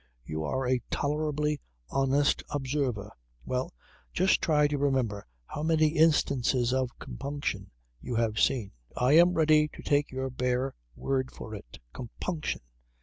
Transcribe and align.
You 0.25 0.43
are 0.45 0.67
a 0.67 0.81
tolerably 0.89 1.61
honest 1.91 2.41
observer. 2.49 3.11
Well, 3.45 3.71
just 4.13 4.41
try 4.41 4.65
to 4.67 4.79
remember 4.79 5.27
how 5.45 5.61
many 5.61 5.89
instances 5.89 6.73
of 6.73 6.97
compunction 6.97 7.69
you 8.01 8.15
have 8.15 8.39
seen. 8.39 8.71
I 8.97 9.11
am 9.13 9.35
ready 9.35 9.67
to 9.67 9.83
take 9.83 10.09
your 10.09 10.31
bare 10.31 10.73
word 10.95 11.29
for 11.31 11.53
it. 11.53 11.77
Compunction! 11.93 12.61